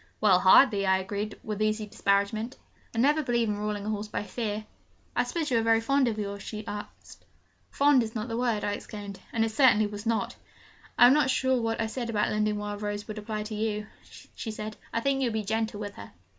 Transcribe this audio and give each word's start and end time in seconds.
'Well 0.19 0.39
hardly,' 0.39 0.87
I 0.87 0.97
agreed, 0.97 1.37
with 1.43 1.61
easy 1.61 1.85
disparagement. 1.85 2.57
'I 2.95 2.97
never 3.01 3.21
believe 3.21 3.49
in 3.49 3.59
ruling 3.59 3.85
a 3.85 3.89
horse 3.91 4.07
by 4.07 4.23
fear.' 4.23 4.65
'I 5.15 5.23
suppose 5.25 5.51
you 5.51 5.59
are 5.59 5.61
very 5.61 5.79
fond 5.79 6.07
of 6.07 6.17
yours?' 6.17 6.41
she 6.41 6.65
said. 6.65 6.87
'Fond 7.69 8.01
is 8.01 8.15
not 8.15 8.27
the 8.27 8.35
word!' 8.35 8.63
I 8.63 8.71
exclaimed 8.73 9.19
and 9.31 9.45
it 9.45 9.51
certainly 9.51 9.85
was 9.85 10.07
not. 10.07 10.37
'I 10.97 11.05
am 11.05 11.13
not 11.13 11.29
sure 11.29 11.55
that 11.57 11.61
what 11.61 11.79
I 11.79 11.85
said 11.85 12.09
about 12.09 12.31
lending 12.31 12.57
Wild 12.57 12.81
Rose 12.81 13.07
would 13.07 13.19
apply 13.19 13.43
to 13.43 13.53
you,' 13.53 13.85
she 14.35 14.49
said. 14.49 14.75
'I 14.91 15.01
think 15.01 15.21
you 15.21 15.27
would 15.27 15.33
be 15.33 15.43
gentle 15.45 15.79
with 15.79 15.93
her.' 15.93 16.11